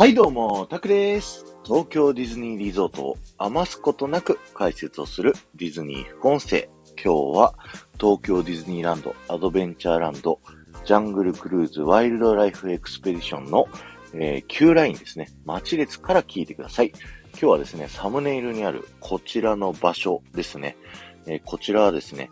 [0.00, 1.44] はいどうも、タクです。
[1.62, 6.70] 東京ディズニーリゾートを余すことなく解説をするディズニー副音声。
[6.96, 7.54] 今日は
[8.00, 10.40] 東京ディズニーランドアドベンチャーランド
[10.86, 13.68] ジャングルクルーズワイルドライフエクスペディションの、
[14.14, 15.28] えー、Q ラインですね。
[15.44, 16.92] 待列から聞いてください。
[17.32, 20.78] 今日はですね、サムネイルにあるこちらの場所ですね。
[21.26, 22.30] えー、こちらはですね、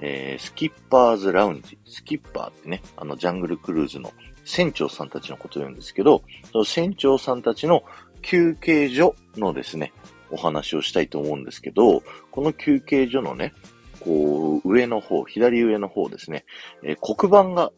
[0.00, 1.78] えー、スキッパーズラウンジ。
[1.86, 4.12] スキッパーってね、あのジャングルクルーズの
[4.44, 7.82] 船長さんたちのことを言うんですけど、その船長さんたちの
[8.22, 9.92] 休憩所のですね、
[10.30, 13.52] お話をしたいと思うんですけど、この休憩所のね、
[14.00, 16.44] こう、上の方、左上の方ですね、
[16.82, 17.70] えー、黒板が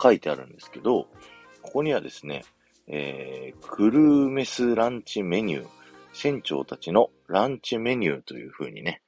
[0.00, 1.08] 書いてあるんですけど、
[1.62, 2.44] ここにはですね、
[2.86, 5.66] えー、クルーメスランチメニュー、
[6.12, 9.02] 船長たちのランチメニューという風にね、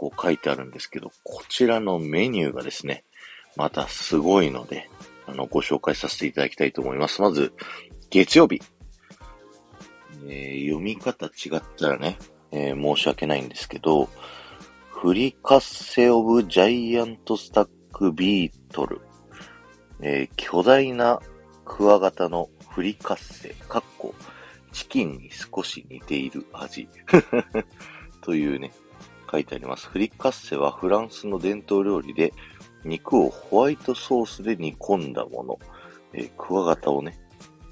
[0.00, 3.04] こう書いてあるんですけど、こちらのメニューがですね、
[3.54, 4.88] またすごいので、
[5.26, 7.20] あの、ご紹介させていただきたいと思います。
[7.20, 7.52] まず、
[8.08, 8.62] 月曜日。
[10.26, 12.16] えー、読み方違ったらね、
[12.50, 14.08] えー、申し訳ないんですけど、
[14.88, 19.02] フリカッセオブジャイアントスタックビートル。
[20.00, 21.20] えー、巨大な
[21.66, 24.14] クワガタのフリカッセ、かっこ、
[24.72, 26.88] チキンに少し似ている味。
[28.22, 28.72] というね、
[29.30, 29.88] 書いてあります。
[29.88, 32.32] フリカッセはフランスの伝統料理で、
[32.84, 35.58] 肉をホワイトソースで煮込んだもの。
[36.12, 37.18] えー、クワガタをね、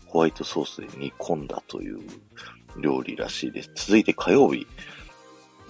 [0.06, 2.00] ホワイトソースで煮込んだという
[2.80, 3.70] 料理らしいです。
[3.74, 4.66] 続いて火曜日。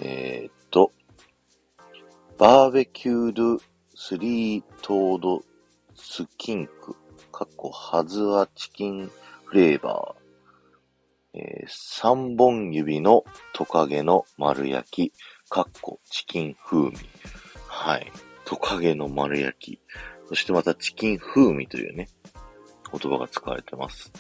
[0.01, 0.93] えー、っと、
[2.37, 3.61] バーベキュード
[3.95, 5.43] スリートード
[5.95, 6.95] スキンク、
[7.33, 9.11] かっこハズアチキン
[9.45, 10.19] フレーバー。
[11.35, 15.13] えー、三本指のトカゲの丸焼き、
[15.51, 16.97] かっこチキン風味。
[17.67, 18.13] はい。
[18.45, 19.81] トカゲの丸焼き。
[20.29, 22.09] そしてまたチキン風味というね、
[22.91, 24.13] 言葉が使われてます。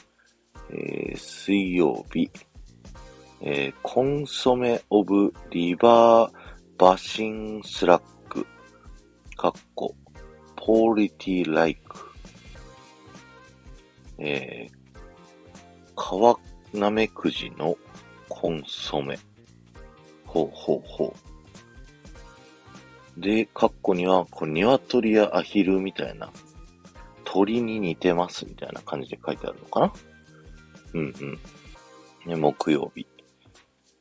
[0.70, 2.30] えー、水曜日、
[3.40, 8.46] えー、 consommé of river basin slug、
[9.36, 9.94] かっこ、
[10.56, 12.10] poultry like、
[14.18, 16.38] えー、川
[16.72, 17.76] なめくじの
[18.28, 19.18] コンソメ、
[20.28, 21.14] ほうほうほ
[23.16, 23.20] う。
[23.20, 26.30] で、カッコには、こう、鶏やアヒルみたいな、
[27.24, 29.92] 鳥に似てますみたいな感じで書いてあるのかな？
[30.94, 31.38] うんうん。
[32.26, 33.06] で、木曜日。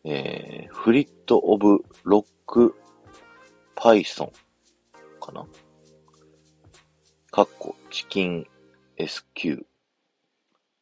[0.03, 2.75] えー、フリット・オブ・ロック・
[3.75, 4.31] パイソン
[5.19, 5.45] かな？
[7.31, 8.45] カッコ、チキン
[8.99, 9.65] SQ。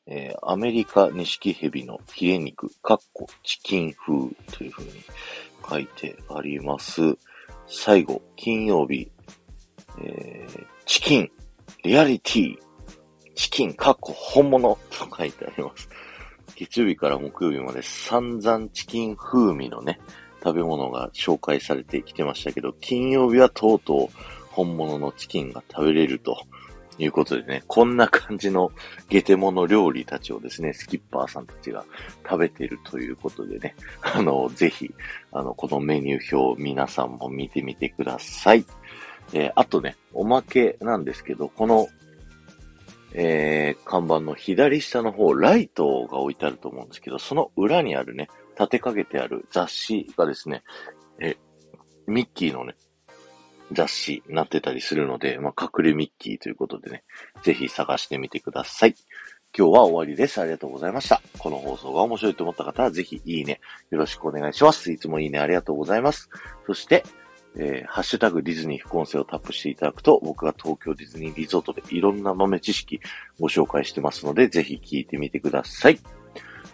[0.07, 4.91] えー、アメリカニシキヘビのヒレ肉、カッコ、チキン風という風に
[5.67, 7.01] 書いてあります。
[7.67, 9.09] 最後、金曜日、
[10.01, 11.31] えー、チキン、
[11.83, 12.57] リアリティ、
[13.33, 15.89] チキン、かっこ本物と書いてあります。
[16.55, 19.99] 月曜日から木曜日まで散々チキン風味のね、
[20.43, 24.17] 食べ物が紹介されてきてましたけど、金曜日はとうとう
[24.51, 26.37] 本物のチキンが食べれると
[26.97, 28.71] いうことでね、こんな感じの
[29.09, 31.85] ゲテモノ料理たちをですね、スキッパーさんたちが
[32.23, 34.93] 食べているということでね、あの、ぜひ、
[35.31, 38.65] あの、このメニュー表皆さんも見てみてください。
[39.33, 41.87] えー、あとね、おまけなんですけど、この、
[43.13, 50.63] えー、看板の左下の方、ライトが置いてあると思うんですけど、その裏にあるね、立てかけてある雑誌がですね、
[51.19, 51.37] え、
[52.07, 52.75] ミッキーのね、
[53.71, 57.03] 雑誌になってたりするので、まあ、隠れミッキーということでね、
[57.43, 58.95] ぜひ探してみてください。
[59.57, 60.41] 今日は終わりです。
[60.41, 61.21] ありがとうございました。
[61.37, 64.91] この放送が面白いと思った方は、ぜひいいね、よろしくお願いします。
[64.91, 66.29] いつもいいねありがとうございます。
[66.67, 67.03] そして、
[67.57, 72.99] えー、ハッシュタグディズニー副音声をタップしていただくと、僕が東京ディズニーリゾートでいろんな豆知識
[73.39, 75.99] ご紹介してますので、ぜひ聞いてみてください。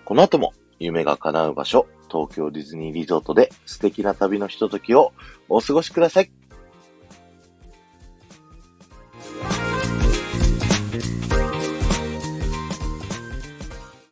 [0.04, 5.14] この後も夢が叶う場所、東京ディズニーリゾートで素敵な旅のひとときを
[5.50, 6.41] お過ごしください。